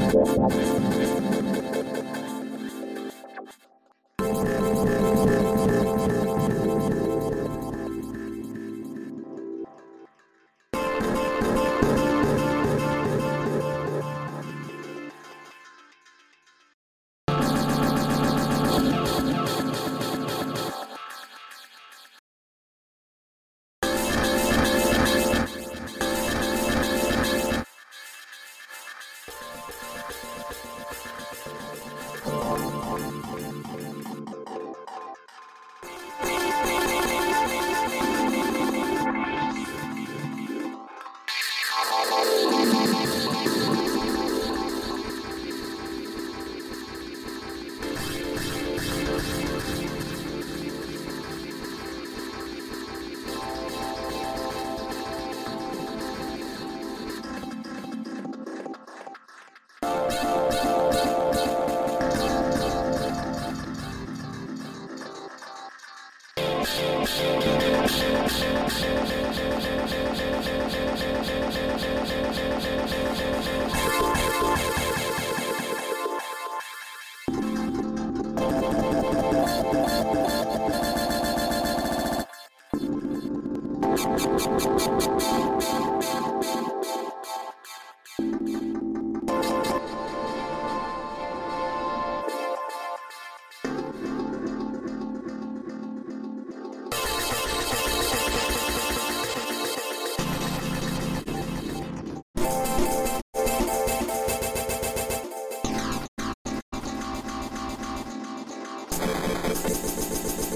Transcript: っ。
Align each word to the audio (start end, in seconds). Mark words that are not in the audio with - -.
っ。 0.00 0.89